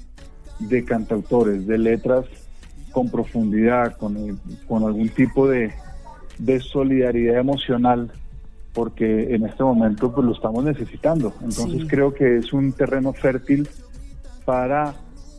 de 0.61 0.85
cantautores, 0.85 1.66
de 1.66 1.78
letras 1.78 2.25
con 2.92 3.11
profundidad, 3.11 3.97
con, 3.97 4.40
con 4.66 4.85
algún 4.85 5.09
tipo 5.11 5.49
de, 5.49 5.73
de 6.38 6.61
solidaridad 6.61 7.38
emocional 7.38 8.11
porque 8.76 9.35
en 9.35 9.47
este 9.47 9.64
momento 9.64 10.12
pues 10.12 10.26
lo 10.26 10.35
estamos 10.35 10.62
necesitando. 10.62 11.33
Entonces 11.40 11.87
creo 11.88 12.12
que 12.12 12.37
es 12.37 12.52
un 12.52 12.73
terreno 12.73 13.14
fértil 13.14 13.66
para 14.45 14.95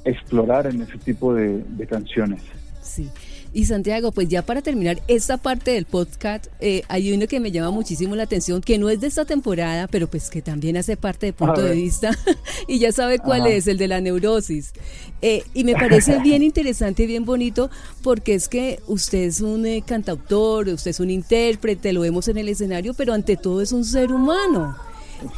explorar 0.08 0.68
en 0.68 0.82
ese 0.82 0.98
tipo 0.98 1.34
de, 1.34 1.64
de 1.64 1.88
canciones. 1.88 2.42
Sí. 2.82 3.10
Y 3.54 3.66
Santiago, 3.66 4.12
pues 4.12 4.28
ya 4.28 4.44
para 4.44 4.62
terminar 4.62 5.02
esta 5.08 5.38
parte 5.38 5.72
del 5.72 5.86
podcast, 5.86 6.48
eh, 6.60 6.84
hay 6.90 7.12
uno 7.14 7.28
que 7.28 7.40
me 7.40 7.52
llama 7.52 7.72
muchísimo 7.72 8.16
la 8.16 8.24
atención, 8.24 8.62
que 8.62 8.78
no 8.78 8.90
es 8.90 9.00
de 9.00 9.08
esta 9.08 9.26
temporada, 9.26 9.88
pero 9.88 10.08
pues 10.08 10.30
que 10.30 10.42
también 10.42 10.78
hace 10.78 10.98
parte 10.98 11.28
de 11.28 11.34
punto 11.34 11.62
de 11.62 11.72
vista, 11.72 12.12
y 12.68 12.80
ya 12.80 12.92
sabe 12.92 13.20
cuál 13.20 13.48
es, 13.48 13.66
el 13.66 13.78
de 13.78 13.88
la 13.88 14.02
neurosis. 14.02 14.74
Eh, 15.22 15.44
y 15.54 15.64
me 15.64 15.74
parece 15.74 16.20
bien 16.24 16.44
interesante 16.44 17.04
y 17.04 17.08
bien 17.08 17.26
bonito, 17.26 17.72
porque 18.04 18.36
es 18.36 18.48
que 18.48 18.80
usted 18.86 19.24
es 19.24 19.42
un 19.42 19.66
eh, 19.66 19.82
cantautor, 19.86 20.68
usted 20.68 20.92
es 20.92 21.00
un 21.00 21.10
intérprete, 21.10 21.94
lo 21.94 22.02
vemos 22.02 22.28
en 22.28 22.38
el 22.38 22.50
escenario, 22.50 22.94
pero 22.94 23.14
ante 23.14 23.38
todo 23.38 23.62
es 23.62 23.72
un 23.72 23.86
ser 23.86 24.12
humano. 24.12 24.78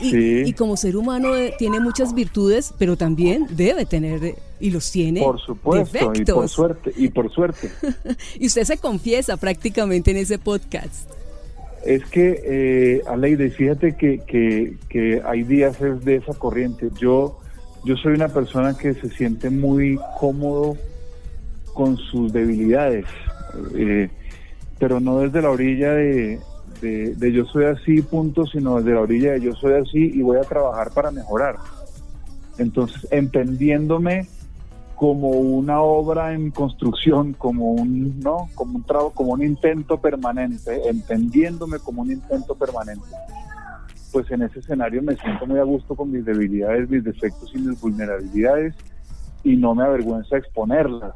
Y, 0.01 0.51
como 0.53 0.75
ser 0.75 0.97
humano 0.97 1.37
eh, 1.37 1.53
tiene 1.57 1.79
muchas 1.79 2.13
virtudes, 2.13 2.73
pero 2.77 2.97
también 2.97 3.47
debe 3.49 3.85
tener 3.85 4.35
y 4.59 4.71
los 4.71 4.91
tiene. 4.91 5.21
Por 5.21 5.39
supuesto, 5.39 6.11
y 6.13 6.25
por 6.25 6.49
suerte, 6.49 6.91
y 6.95 7.07
por 7.09 7.31
suerte. 7.31 7.69
y 8.39 8.47
usted 8.47 8.63
se 8.63 8.77
confiesa 8.77 9.37
prácticamente 9.37 10.11
en 10.11 10.17
ese 10.17 10.37
podcast. 10.37 11.09
Es 11.85 12.03
que, 12.05 12.41
eh, 12.43 13.01
Aleide, 13.07 13.51
fíjate 13.51 13.95
que, 13.95 14.19
que, 14.19 14.75
que, 14.89 15.21
hay 15.25 15.43
días 15.43 15.79
es 15.81 16.03
de 16.03 16.17
esa 16.17 16.33
corriente. 16.33 16.89
Yo, 16.99 17.39
yo 17.85 17.95
soy 17.95 18.13
una 18.13 18.27
persona 18.27 18.77
que 18.77 18.93
se 18.93 19.09
siente 19.09 19.49
muy 19.49 19.97
cómodo 20.19 20.75
con 21.73 21.97
sus 21.97 22.33
debilidades, 22.33 23.05
eh, 23.75 24.09
pero 24.77 24.99
no 24.99 25.19
desde 25.19 25.41
la 25.41 25.51
orilla 25.51 25.93
de, 25.93 26.39
de, 26.81 27.31
yo 27.31 27.45
soy 27.45 27.65
así, 27.65 28.01
punto, 28.01 28.45
sino 28.45 28.77
desde 28.77 28.93
la 28.93 29.01
orilla 29.01 29.31
de 29.33 29.41
yo 29.41 29.53
soy 29.53 29.73
así 29.73 30.11
y 30.13 30.21
voy 30.21 30.37
a 30.37 30.41
trabajar 30.41 30.91
para 30.91 31.11
mejorar. 31.11 31.55
Entonces, 32.57 33.07
entendiéndome 33.11 34.27
como 34.99 35.29
una 35.29 35.79
obra 35.79 36.33
en 36.33 36.51
construcción, 36.51 37.31
como 37.31 37.71
un, 37.71 38.19
¿no? 38.19 38.49
como 38.53 38.75
un 38.75 38.83
trabajo, 38.83 39.11
como 39.11 39.31
un 39.31 39.41
intento 39.41 39.97
permanente, 40.01 40.89
entendiéndome 40.89 41.79
como 41.79 42.01
un 42.01 42.11
intento 42.11 42.53
permanente. 42.53 43.05
Pues 44.11 44.29
en 44.29 44.41
ese 44.41 44.59
escenario 44.59 45.01
me 45.01 45.15
siento 45.15 45.47
muy 45.47 45.57
a 45.57 45.63
gusto 45.63 45.95
con 45.95 46.11
mis 46.11 46.25
debilidades, 46.25 46.89
mis 46.89 47.01
defectos 47.01 47.49
y 47.55 47.59
mis 47.59 47.79
vulnerabilidades 47.79 48.75
y 49.45 49.55
no 49.55 49.73
me 49.73 49.85
avergüenza 49.85 50.35
exponerlas. 50.35 51.15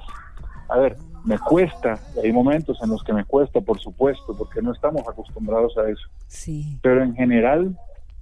A 0.69 0.77
ver, 0.77 0.95
me 1.25 1.37
cuesta, 1.37 1.99
hay 2.23 2.31
momentos 2.31 2.79
en 2.81 2.89
los 2.89 3.03
que 3.03 3.11
me 3.11 3.25
cuesta, 3.25 3.59
por 3.59 3.81
supuesto, 3.81 4.33
porque 4.37 4.61
no 4.61 4.71
estamos 4.71 5.05
acostumbrados 5.05 5.77
a 5.77 5.89
eso. 5.89 6.07
Sí. 6.27 6.79
Pero 6.81 7.03
en 7.03 7.15
general, 7.15 7.77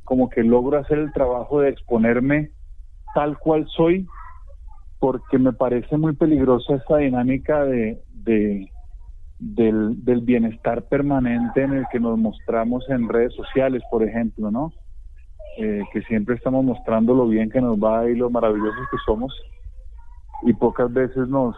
como 0.05 0.27
que 0.27 0.41
logro 0.41 0.79
hacer 0.79 0.97
el 0.97 1.13
trabajo 1.13 1.59
de 1.59 1.69
exponerme 1.69 2.49
tal 3.13 3.37
cual 3.37 3.67
soy, 3.75 4.07
porque 5.01 5.39
me 5.39 5.51
parece 5.51 5.97
muy 5.97 6.13
peligrosa 6.13 6.75
esta 6.75 6.97
dinámica 6.97 7.65
de, 7.65 8.03
de 8.13 8.71
del, 9.39 10.21
bienestar 10.21 10.83
permanente 10.83 11.63
en 11.63 11.73
el 11.73 11.85
que 11.91 11.99
nos 11.99 12.19
mostramos 12.19 12.87
en 12.87 13.09
redes 13.09 13.33
sociales, 13.33 13.81
por 13.89 14.03
ejemplo, 14.03 14.51
¿no? 14.51 14.71
Eh, 15.57 15.81
que 15.91 16.03
siempre 16.03 16.35
estamos 16.35 16.63
mostrando 16.63 17.15
lo 17.15 17.27
bien 17.27 17.49
que 17.49 17.59
nos 17.59 17.79
va 17.79 18.07
y 18.07 18.15
lo 18.15 18.29
maravillosos 18.29 18.87
que 18.91 18.97
somos, 19.03 19.33
y 20.43 20.53
pocas 20.53 20.93
veces 20.93 21.27
nos, 21.27 21.55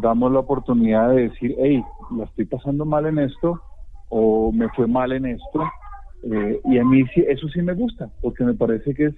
damos 0.00 0.32
la 0.32 0.38
oportunidad 0.38 1.10
de 1.10 1.28
decir, 1.28 1.54
hey, 1.58 1.84
la 2.16 2.24
estoy 2.24 2.46
pasando 2.46 2.86
mal 2.86 3.04
en 3.04 3.18
esto 3.18 3.60
o 4.08 4.50
me 4.50 4.70
fue 4.70 4.86
mal 4.86 5.12
en 5.12 5.26
esto. 5.26 5.62
Eh, 6.22 6.60
y 6.64 6.78
a 6.78 6.84
mí 6.84 7.04
eso 7.28 7.48
sí 7.48 7.60
me 7.60 7.74
gusta, 7.74 8.10
porque 8.22 8.44
me 8.44 8.54
parece 8.54 8.94
que 8.94 9.06
es, 9.06 9.14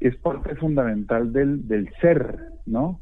es 0.00 0.16
parte 0.16 0.54
fundamental 0.56 1.32
del, 1.32 1.66
del 1.66 1.88
ser, 2.00 2.38
¿no? 2.66 3.00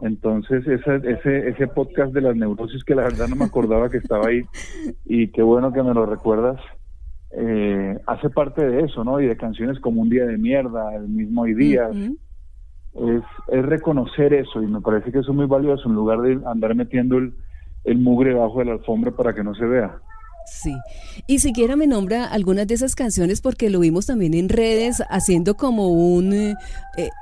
Entonces, 0.00 0.66
ese, 0.66 0.96
ese, 1.04 1.48
ese 1.48 1.66
podcast 1.66 2.12
de 2.12 2.20
las 2.20 2.36
neurosis, 2.36 2.84
que 2.84 2.94
la 2.94 3.02
verdad 3.02 3.26
no 3.28 3.36
me 3.36 3.44
acordaba 3.44 3.90
que 3.90 3.96
estaba 3.96 4.28
ahí, 4.28 4.42
y 5.04 5.28
qué 5.28 5.42
bueno 5.42 5.72
que 5.72 5.82
me 5.82 5.94
lo 5.94 6.06
recuerdas, 6.06 6.60
eh, 7.30 7.98
hace 8.06 8.30
parte 8.30 8.66
de 8.66 8.84
eso, 8.84 9.04
¿no? 9.04 9.20
Y 9.20 9.26
de 9.26 9.36
canciones 9.36 9.80
como 9.80 10.00
Un 10.02 10.08
Día 10.08 10.24
de 10.24 10.38
Mierda, 10.38 10.94
El 10.94 11.08
mismo 11.08 11.42
Hoy 11.42 11.54
Día, 11.54 11.90
es, 11.90 13.22
es, 13.48 13.64
reconocer 13.64 14.32
eso 14.32 14.62
y 14.62 14.66
me 14.66 14.80
parece 14.80 15.12
que 15.12 15.18
eso 15.18 15.32
es 15.32 15.36
muy 15.36 15.46
valioso 15.46 15.88
en 15.88 15.94
lugar 15.94 16.20
de 16.20 16.40
andar 16.46 16.74
metiendo 16.74 17.18
el, 17.18 17.34
el 17.84 17.98
mugre 17.98 18.34
bajo 18.34 18.60
de 18.60 18.66
la 18.66 18.72
alfombra 18.72 19.10
para 19.10 19.34
que 19.34 19.44
no 19.44 19.54
se 19.54 19.66
vea. 19.66 19.98
Sí, 20.50 20.74
y 21.26 21.38
siquiera 21.38 21.76
me 21.76 21.86
nombra 21.86 22.24
algunas 22.24 22.66
de 22.66 22.74
esas 22.74 22.94
canciones 22.94 23.40
porque 23.40 23.70
lo 23.70 23.80
vimos 23.80 24.06
también 24.06 24.34
en 24.34 24.48
redes 24.48 25.02
haciendo 25.08 25.56
como 25.56 25.88
un 25.88 26.32
eh, 26.32 26.56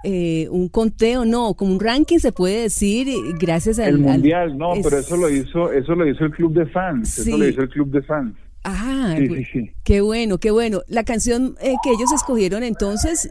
eh, 0.05 0.49
un 0.51 0.69
conteo, 0.69 1.25
no, 1.25 1.55
como 1.55 1.73
un 1.73 1.81
ranking 1.81 2.19
se 2.19 2.33
puede 2.33 2.63
decir, 2.63 3.09
gracias 3.39 3.79
al 3.79 3.89
el 3.89 3.99
mundial, 3.99 4.57
no, 4.57 4.73
pero 4.83 4.99
eso 4.99 5.17
lo 5.17 5.29
hizo, 5.29 5.73
eso 5.73 5.95
lo 5.95 6.09
hizo 6.09 6.25
el 6.25 6.31
club 6.31 6.55
de 6.55 6.67
fans, 6.67 7.19
eso 7.19 7.37
lo 7.37 7.47
hizo 7.47 7.63
el 7.63 7.69
club 7.69 7.91
de 7.91 8.03
fans. 8.03 8.35
Ah, 8.65 9.17
qué 9.85 10.01
bueno, 10.01 10.39
qué 10.39 10.51
bueno. 10.51 10.83
La 10.89 11.05
canción 11.05 11.57
eh, 11.61 11.75
que 11.85 11.91
ellos 11.91 12.13
escogieron 12.13 12.63
entonces, 12.65 13.31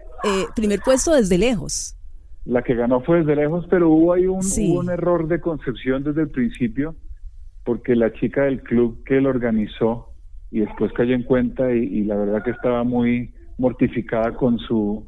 primer 0.55 0.79
puesto 0.79 1.13
desde 1.13 1.37
lejos. 1.37 1.97
La 2.45 2.61
que 2.61 2.75
ganó 2.75 3.01
fue 3.01 3.19
desde 3.19 3.35
lejos, 3.35 3.65
pero 3.69 3.89
hubo 3.89 4.13
ahí 4.13 4.27
un, 4.27 4.45
un 4.77 4.89
error 4.89 5.27
de 5.27 5.41
concepción 5.41 6.03
desde 6.03 6.21
el 6.21 6.29
principio, 6.29 6.95
porque 7.65 7.95
la 7.95 8.13
chica 8.13 8.43
del 8.43 8.61
club 8.61 9.03
que 9.03 9.19
lo 9.19 9.29
organizó 9.29 10.13
y 10.51 10.59
después 10.61 10.93
cayó 10.93 11.15
en 11.15 11.23
cuenta 11.23 11.73
y, 11.73 12.03
la 12.03 12.15
verdad 12.15 12.43
que 12.43 12.51
estaba 12.51 12.83
muy 12.83 13.33
mortificada 13.57 14.33
con 14.35 14.57
su 14.59 15.05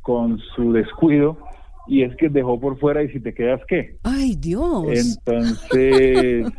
con 0.00 0.38
su 0.54 0.72
descuido 0.72 1.38
y 1.86 2.02
es 2.02 2.16
que 2.16 2.28
dejó 2.28 2.58
por 2.58 2.78
fuera 2.78 3.02
y 3.02 3.10
si 3.10 3.20
te 3.20 3.34
quedas 3.34 3.60
qué. 3.68 3.98
Ay, 4.02 4.36
Dios. 4.36 4.86
Entonces, 4.88 6.50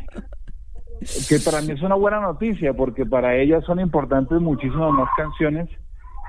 que 1.28 1.38
para 1.44 1.60
mí 1.62 1.72
es 1.72 1.82
una 1.82 1.96
buena 1.96 2.20
noticia 2.20 2.72
porque 2.74 3.04
para 3.04 3.36
ella 3.36 3.60
son 3.62 3.80
importantes 3.80 4.40
muchísimas 4.40 4.92
más 4.92 5.08
canciones 5.16 5.68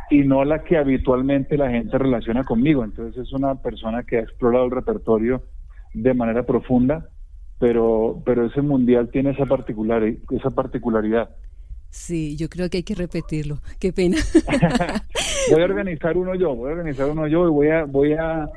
y 0.10 0.24
no 0.24 0.44
la 0.44 0.64
que 0.64 0.78
habitualmente 0.78 1.58
la 1.58 1.70
gente 1.70 1.98
relaciona 1.98 2.44
conmigo. 2.44 2.84
Entonces 2.84 3.22
es 3.22 3.32
una 3.34 3.56
persona 3.62 4.04
que 4.04 4.18
ha 4.18 4.22
explorado 4.22 4.66
el 4.66 4.72
repertorio 4.72 5.44
de 5.94 6.14
manera 6.14 6.46
profunda, 6.46 7.10
pero, 7.60 8.22
pero 8.26 8.46
ese 8.46 8.62
mundial 8.62 9.10
tiene 9.12 9.32
esa, 9.32 9.46
particular, 9.46 10.04
esa 10.04 10.50
particularidad. 10.50 11.30
Sí, 11.90 12.38
yo 12.38 12.50
creo 12.50 12.70
que 12.70 12.78
hay 12.78 12.84
que 12.84 12.96
repetirlo. 12.96 13.60
Qué 13.80 13.92
pena. 13.92 14.18
voy 15.52 15.62
a 15.62 15.66
organizar 15.66 16.18
uno 16.18 16.36
yo, 16.36 16.56
voy 16.56 16.70
a 16.70 16.74
organizar 16.74 17.10
uno 17.10 17.28
yo 17.28 17.48
y 17.48 17.52
voy 17.52 17.70
a, 17.70 17.84
voy 17.84 18.14
a, 18.14 18.50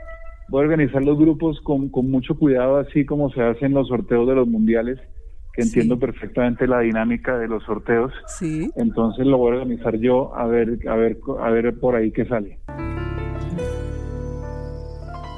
voy 0.48 0.60
a 0.60 0.64
organizar 0.64 1.02
los 1.02 1.18
grupos 1.18 1.60
con, 1.62 1.88
con 1.88 2.10
mucho 2.10 2.36
cuidado, 2.36 2.76
así 2.76 3.04
como 3.04 3.30
se 3.30 3.42
hacen 3.42 3.72
los 3.72 3.88
sorteos 3.88 4.28
de 4.28 4.34
los 4.34 4.46
mundiales 4.46 4.98
que 5.52 5.62
entiendo 5.62 5.98
perfectamente 5.98 6.66
la 6.66 6.80
dinámica 6.80 7.38
de 7.38 7.46
los 7.46 7.62
sorteos. 7.64 8.12
Sí. 8.26 8.70
Entonces 8.76 9.26
lo 9.26 9.38
voy 9.38 9.52
a 9.52 9.54
organizar 9.56 9.96
yo 9.98 10.34
a 10.34 10.46
ver, 10.46 10.78
a 10.88 10.96
ver, 10.96 11.18
a 11.40 11.50
ver 11.50 11.78
por 11.78 11.94
ahí 11.94 12.10
qué 12.10 12.24
sale. 12.24 12.58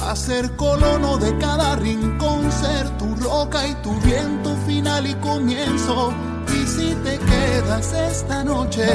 a 0.00 0.16
ser 0.16 0.54
colono 0.56 1.18
de 1.18 1.36
cada 1.38 1.76
rincón, 1.76 2.50
ser 2.52 2.88
tu 2.98 3.14
roca 3.16 3.66
y 3.66 3.74
tu 3.76 3.92
viento 4.00 4.56
final 4.66 5.06
y 5.06 5.14
comienzo. 5.16 6.12
Y 6.48 6.66
si 6.66 6.94
te 7.04 7.18
quedas 7.18 7.92
esta 7.92 8.44
noche, 8.44 8.86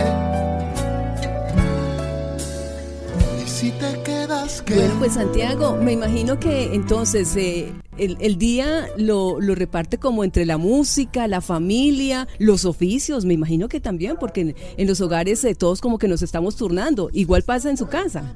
si 3.61 3.71
te 3.73 4.01
quedas 4.01 4.63
que... 4.63 4.73
Bueno, 4.73 4.95
pues 4.97 5.13
Santiago, 5.13 5.77
me 5.77 5.91
imagino 5.91 6.39
que 6.39 6.73
entonces 6.73 7.35
eh, 7.35 7.71
el, 7.95 8.37
día 8.39 8.87
lo, 8.97 9.39
reparte 9.39 9.99
como 9.99 10.23
entre 10.23 10.47
la 10.47 10.57
música, 10.57 11.27
la 11.27 11.41
familia, 11.41 12.27
los 12.39 12.65
oficios, 12.65 13.23
me 13.23 13.35
imagino 13.35 13.69
que 13.69 13.79
también, 13.79 14.17
porque 14.19 14.55
en, 14.77 14.87
los 14.87 14.99
hogares 15.01 15.43
de 15.43 15.53
todos 15.53 15.79
como 15.79 15.99
que 15.99 16.07
nos 16.07 16.23
estamos 16.23 16.55
turnando. 16.55 17.11
Igual 17.13 17.43
pasa 17.43 17.69
en 17.69 17.77
su 17.77 17.85
casa. 17.85 18.33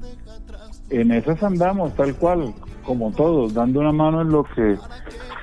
En 0.89 1.11
esas 1.11 1.41
andamos, 1.43 1.95
tal 1.95 2.15
cual, 2.15 2.53
como 2.83 3.11
todos, 3.11 3.53
dando 3.53 3.79
una 3.79 3.91
mano 3.91 4.21
en 4.21 4.29
lo 4.29 4.43
que, 4.43 4.77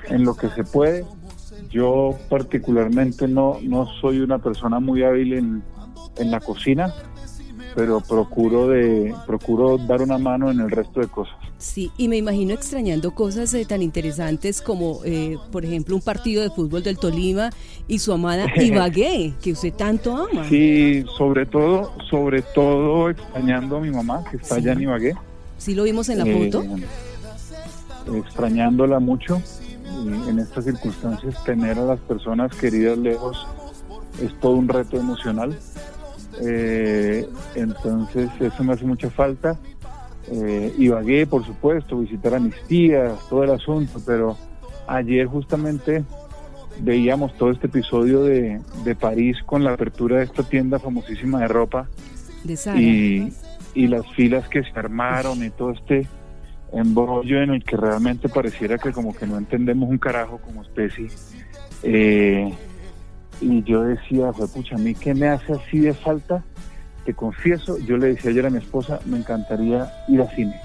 en 0.08 0.24
lo 0.24 0.34
que 0.36 0.48
se 0.50 0.64
puede. 0.64 1.04
Yo 1.70 2.16
particularmente 2.28 3.26
no, 3.28 3.58
no 3.62 3.86
soy 4.00 4.20
una 4.20 4.38
persona 4.38 4.78
muy 4.78 5.02
hábil 5.02 5.32
en, 5.32 5.62
en 6.16 6.30
la 6.30 6.40
cocina 6.40 6.92
pero 7.74 8.00
procuro 8.00 8.68
de 8.68 9.14
procuro 9.26 9.78
dar 9.78 10.02
una 10.02 10.18
mano 10.18 10.50
en 10.50 10.60
el 10.60 10.70
resto 10.70 11.00
de 11.00 11.06
cosas. 11.06 11.34
Sí, 11.58 11.90
y 11.96 12.08
me 12.08 12.16
imagino 12.16 12.54
extrañando 12.54 13.14
cosas 13.14 13.54
eh, 13.54 13.64
tan 13.64 13.82
interesantes 13.82 14.60
como, 14.60 15.00
eh, 15.04 15.36
por 15.50 15.64
ejemplo, 15.64 15.94
un 15.94 16.02
partido 16.02 16.42
de 16.42 16.50
fútbol 16.50 16.82
del 16.82 16.98
Tolima 16.98 17.50
y 17.86 17.98
su 17.98 18.12
amada 18.12 18.46
Ibagué, 18.56 19.34
que 19.40 19.52
usted 19.52 19.72
tanto 19.72 20.16
ama. 20.16 20.48
Sí, 20.48 21.04
sobre 21.16 21.46
todo, 21.46 21.92
sobre 22.10 22.42
todo 22.42 23.10
extrañando 23.10 23.76
a 23.76 23.80
mi 23.80 23.90
mamá, 23.90 24.24
que 24.30 24.38
está 24.38 24.56
allá 24.56 24.72
en 24.72 24.82
Ibagué. 24.82 25.14
Sí, 25.62 25.76
lo 25.76 25.84
vimos 25.84 26.08
en 26.08 26.18
la 26.18 26.26
foto. 26.26 26.64
Eh, 26.64 28.18
extrañándola 28.18 28.98
mucho. 28.98 29.40
En 30.28 30.40
estas 30.40 30.64
circunstancias, 30.64 31.44
tener 31.44 31.78
a 31.78 31.84
las 31.84 32.00
personas 32.00 32.52
queridas 32.56 32.98
lejos 32.98 33.46
es 34.20 34.36
todo 34.40 34.54
un 34.54 34.66
reto 34.66 34.96
emocional. 34.96 35.56
Eh, 36.40 37.28
entonces 37.54 38.28
eso 38.40 38.64
me 38.64 38.72
hace 38.72 38.84
mucha 38.84 39.08
falta. 39.08 39.56
Eh, 40.32 40.74
Ibagué, 40.78 41.28
por 41.28 41.46
supuesto, 41.46 41.98
visitar 41.98 42.34
a 42.34 42.40
mis 42.40 42.60
tías, 42.66 43.16
todo 43.28 43.44
el 43.44 43.50
asunto, 43.50 44.00
pero 44.04 44.36
ayer 44.88 45.26
justamente 45.26 46.02
veíamos 46.80 47.36
todo 47.36 47.52
este 47.52 47.68
episodio 47.68 48.24
de, 48.24 48.60
París 48.98 49.36
con 49.46 49.62
la 49.62 49.74
apertura 49.74 50.18
de 50.18 50.24
esta 50.24 50.42
tienda 50.42 50.80
famosísima 50.80 51.38
de 51.40 51.48
ropa 51.48 51.86
y, 52.76 53.32
y, 53.74 53.86
las 53.86 54.06
filas 54.14 54.48
que 54.48 54.62
se 54.62 54.78
armaron 54.78 55.44
y 55.44 55.50
todo 55.50 55.70
este 55.70 56.06
embrollo 56.72 57.42
en 57.42 57.50
el 57.50 57.64
que 57.64 57.76
realmente 57.76 58.28
pareciera 58.28 58.78
que 58.78 58.92
como 58.92 59.14
que 59.14 59.26
no 59.26 59.36
entendemos 59.36 59.88
un 59.88 59.98
carajo 59.98 60.38
como 60.38 60.62
especie. 60.62 61.08
Eh, 61.82 62.52
y 63.40 63.62
yo 63.64 63.82
decía, 63.82 64.32
fue 64.32 64.48
pucha, 64.48 64.76
a 64.76 64.78
mí 64.78 64.94
qué 64.94 65.14
me 65.14 65.28
hace 65.28 65.52
así 65.52 65.80
de 65.80 65.94
falta, 65.94 66.44
te 67.04 67.14
confieso, 67.14 67.78
yo 67.78 67.96
le 67.96 68.08
decía 68.08 68.30
ayer 68.30 68.46
a 68.46 68.50
mi 68.50 68.58
esposa, 68.58 69.00
me 69.04 69.18
encantaría 69.18 69.92
ir 70.08 70.22
a 70.22 70.30
cine. 70.30 70.60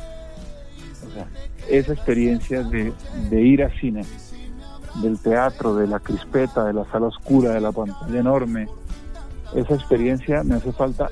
O 1.08 1.13
sea, 1.13 1.28
esa 1.70 1.93
experiencia 1.93 2.63
de, 2.63 2.93
ir 3.41 3.63
a 3.63 3.70
cine, 3.80 4.04
del 5.02 5.20
teatro, 5.20 5.76
de 5.76 5.88
la 5.88 6.00
crispeta, 6.00 6.65
de 6.65 6.74
la 6.74 6.86
sala 6.91 7.08
oscura, 7.08 7.52
de 7.52 7.62
la 7.62 7.72
pantalla 7.72 8.20
enorme, 8.20 8.67
esa 9.56 9.76
experiencia 9.76 10.43
me 10.43 10.56
hace 10.56 10.72
falta. 10.72 11.10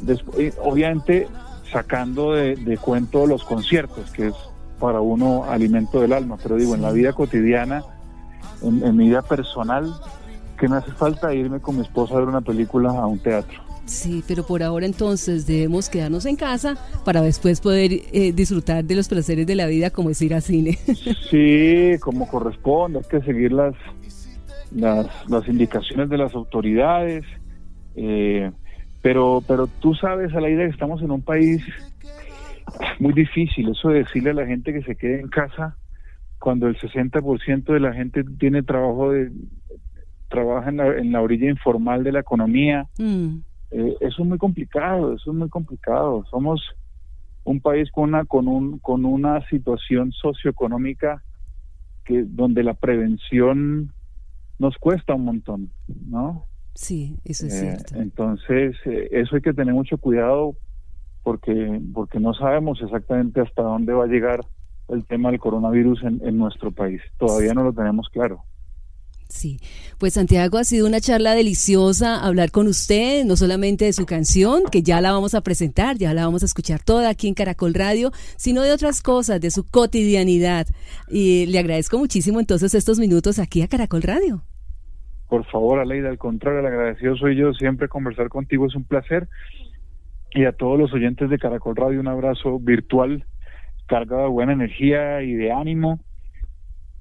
Después, 0.00 0.54
obviamente 0.62 1.28
sacando 1.72 2.32
de, 2.32 2.78
cuento 2.80 3.26
los 3.26 3.44
conciertos, 3.44 4.10
que 4.12 4.28
es 4.28 4.34
para 4.78 5.00
uno 5.00 5.44
alimento 5.44 6.00
del 6.00 6.12
alma, 6.12 6.36
pero 6.42 6.56
digo, 6.56 6.74
en 6.74 6.82
la 6.82 6.92
vida 6.92 7.12
cotidiana, 7.12 7.82
en 8.62 8.96
mi 8.96 9.08
vida 9.08 9.22
personal, 9.22 9.92
que 10.58 10.68
me 10.68 10.76
hace 10.76 10.92
falta 10.92 11.34
irme 11.34 11.60
con 11.60 11.76
mi 11.76 11.82
esposa 11.82 12.14
a 12.14 12.18
ver 12.18 12.28
una 12.28 12.40
película 12.40 12.90
a 12.90 13.06
un 13.06 13.18
teatro. 13.18 13.66
Sí, 13.86 14.24
pero 14.26 14.44
por 14.44 14.64
ahora 14.64 14.84
entonces 14.84 15.46
debemos 15.46 15.88
quedarnos 15.88 16.26
en 16.26 16.34
casa 16.34 16.76
para 17.04 17.22
después 17.22 17.60
poder 17.60 17.92
eh, 17.92 18.32
disfrutar 18.32 18.84
de 18.84 18.96
los 18.96 19.08
placeres 19.08 19.46
de 19.46 19.54
la 19.54 19.66
vida 19.66 19.90
como 19.90 20.10
es 20.10 20.20
ir 20.22 20.34
al 20.34 20.42
cine. 20.42 20.78
Sí, 21.30 21.96
como 22.00 22.26
corresponde, 22.26 22.98
hay 22.98 23.04
que 23.04 23.24
seguir 23.24 23.52
las, 23.52 23.74
las, 24.72 25.06
las 25.28 25.46
indicaciones 25.48 26.08
de 26.08 26.18
las 26.18 26.34
autoridades, 26.34 27.24
eh, 27.94 28.50
pero, 29.02 29.42
pero 29.46 29.66
tú 29.66 29.94
sabes, 29.94 30.34
a 30.34 30.40
la 30.40 30.48
idea 30.48 30.66
que 30.66 30.72
estamos 30.72 31.02
en 31.02 31.10
un 31.10 31.22
país 31.22 31.62
muy 32.98 33.12
difícil, 33.12 33.70
eso 33.70 33.88
de 33.90 34.00
decirle 34.00 34.30
a 34.30 34.34
la 34.34 34.46
gente 34.46 34.72
que 34.72 34.82
se 34.82 34.96
quede 34.96 35.20
en 35.20 35.28
casa 35.28 35.76
cuando 36.38 36.68
el 36.68 36.76
60% 36.78 37.64
de 37.64 37.80
la 37.80 37.92
gente 37.92 38.22
tiene 38.38 38.62
trabajo 38.62 39.12
de, 39.12 39.30
trabaja 40.28 40.70
en 40.70 41.12
la, 41.12 41.22
orilla 41.22 41.48
informal 41.48 42.04
de 42.04 42.12
la 42.12 42.20
economía. 42.20 42.88
Mm. 42.98 43.38
Eh, 43.70 43.96
eso 44.00 44.22
es 44.22 44.28
muy 44.28 44.38
complicado, 44.38 45.14
eso 45.14 45.30
es 45.30 45.36
muy 45.36 45.48
complicado. 45.48 46.24
Somos 46.30 46.62
un 47.44 47.60
país 47.60 47.90
con 47.90 48.10
una, 48.10 48.24
con 48.24 48.48
un, 48.48 48.78
con 48.78 49.04
una 49.04 49.46
situación 49.48 50.12
socioeconómica 50.12 51.22
que, 52.04 52.24
donde 52.24 52.62
la 52.62 52.74
prevención 52.74 53.92
nos 54.58 54.76
cuesta 54.78 55.14
un 55.14 55.24
montón, 55.24 55.70
¿no? 56.08 56.44
Sí, 56.76 57.16
eso 57.24 57.46
es 57.46 57.54
eh, 57.54 57.60
cierto. 57.60 57.96
Entonces, 57.96 58.76
eh, 58.84 59.08
eso 59.10 59.36
hay 59.36 59.42
que 59.42 59.54
tener 59.54 59.72
mucho 59.72 59.96
cuidado 59.96 60.54
porque, 61.22 61.80
porque 61.94 62.20
no 62.20 62.34
sabemos 62.34 62.80
exactamente 62.82 63.40
hasta 63.40 63.62
dónde 63.62 63.94
va 63.94 64.04
a 64.04 64.08
llegar 64.08 64.40
el 64.88 65.04
tema 65.06 65.30
del 65.30 65.40
coronavirus 65.40 66.02
en, 66.02 66.20
en 66.22 66.36
nuestro 66.36 66.70
país. 66.70 67.00
Todavía 67.18 67.54
no 67.54 67.64
lo 67.64 67.72
tenemos 67.72 68.08
claro. 68.10 68.44
Sí, 69.28 69.58
pues 69.98 70.14
Santiago 70.14 70.58
ha 70.58 70.64
sido 70.64 70.86
una 70.86 71.00
charla 71.00 71.34
deliciosa 71.34 72.20
hablar 72.20 72.52
con 72.52 72.68
usted, 72.68 73.24
no 73.24 73.36
solamente 73.36 73.86
de 73.86 73.92
su 73.92 74.06
canción, 74.06 74.62
que 74.70 74.82
ya 74.82 75.00
la 75.00 75.12
vamos 75.12 75.34
a 75.34 75.40
presentar, 75.40 75.96
ya 75.98 76.14
la 76.14 76.26
vamos 76.26 76.42
a 76.42 76.46
escuchar 76.46 76.82
toda 76.84 77.08
aquí 77.08 77.26
en 77.26 77.34
Caracol 77.34 77.74
Radio, 77.74 78.12
sino 78.36 78.62
de 78.62 78.70
otras 78.70 79.02
cosas, 79.02 79.40
de 79.40 79.50
su 79.50 79.64
cotidianidad. 79.64 80.68
Y 81.08 81.46
le 81.46 81.58
agradezco 81.58 81.98
muchísimo 81.98 82.38
entonces 82.38 82.74
estos 82.74 82.98
minutos 82.98 83.38
aquí 83.40 83.62
a 83.62 83.68
Caracol 83.68 84.02
Radio. 84.02 84.44
Por 85.28 85.44
favor, 85.46 85.80
Aleida, 85.80 86.08
al 86.08 86.18
contrario, 86.18 86.60
el 86.60 86.66
agradecido 86.66 87.16
soy 87.16 87.36
yo, 87.36 87.52
siempre 87.52 87.88
conversar 87.88 88.28
contigo 88.28 88.66
es 88.66 88.74
un 88.74 88.84
placer. 88.84 89.28
Y 90.32 90.44
a 90.44 90.52
todos 90.52 90.78
los 90.78 90.92
oyentes 90.92 91.30
de 91.30 91.38
Caracol 91.38 91.76
Radio, 91.76 92.00
un 92.00 92.08
abrazo 92.08 92.58
virtual, 92.58 93.24
cargado 93.86 94.22
de 94.22 94.28
buena 94.28 94.52
energía 94.52 95.22
y 95.22 95.34
de 95.34 95.52
ánimo, 95.52 96.00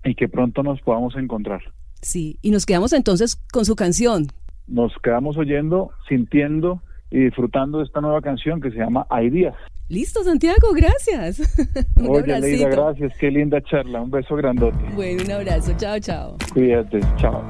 y 0.03 0.15
que 0.15 0.27
pronto 0.27 0.63
nos 0.63 0.81
podamos 0.81 1.15
encontrar. 1.15 1.61
Sí, 2.01 2.37
y 2.41 2.51
nos 2.51 2.65
quedamos 2.65 2.93
entonces 2.93 3.35
con 3.51 3.65
su 3.65 3.75
canción. 3.75 4.27
Nos 4.67 4.93
quedamos 5.03 5.37
oyendo, 5.37 5.91
sintiendo 6.07 6.81
y 7.11 7.19
disfrutando 7.25 7.79
de 7.79 7.85
esta 7.85 8.01
nueva 8.01 8.21
canción 8.21 8.61
que 8.61 8.71
se 8.71 8.77
llama 8.77 9.05
Hay 9.09 9.29
días. 9.29 9.55
Listo, 9.87 10.23
Santiago, 10.23 10.73
gracias. 10.75 11.41
Oye, 12.07 12.39
Leida, 12.39 12.69
gracias. 12.69 13.13
Qué 13.19 13.29
linda 13.29 13.61
charla. 13.61 14.01
Un 14.01 14.09
beso 14.09 14.35
grandote. 14.35 14.77
Bueno, 14.95 15.23
un 15.23 15.31
abrazo. 15.31 15.73
Chao, 15.77 15.99
chao. 15.99 16.37
Cuídate. 16.53 17.01
Chao. 17.17 17.43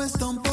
Los 0.00 0.12
que 0.42 0.49